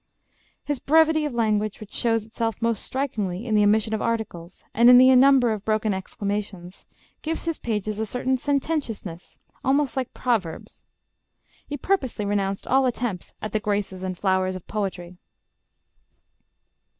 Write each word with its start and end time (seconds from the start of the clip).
His 0.63 0.79
brevity 0.79 1.25
of 1.25 1.35
language 1.35 1.79
which 1.79 1.91
shows 1.91 2.25
itself 2.25 2.59
most 2.59 2.83
strikingly 2.83 3.45
in 3.45 3.53
the 3.53 3.61
omission 3.61 3.93
of 3.93 4.01
articles, 4.01 4.63
and 4.73 4.89
in 4.89 4.97
the 4.97 5.15
number 5.15 5.53
of 5.53 5.63
broken 5.63 5.93
exclamations 5.93 6.87
gives 7.21 7.45
his 7.45 7.59
pages 7.59 7.99
a 7.99 8.05
certain 8.07 8.35
sententiousness, 8.35 9.37
almost 9.63 9.95
like 9.95 10.11
proverbs. 10.11 10.83
He 11.67 11.77
purposely 11.77 12.25
renounced 12.25 12.65
all 12.65 12.87
attempts 12.87 13.35
at 13.43 13.51
the 13.51 13.59
graces 13.59 14.03
and 14.03 14.17
flowers 14.17 14.55
of 14.55 14.65
poetry. 14.65 15.17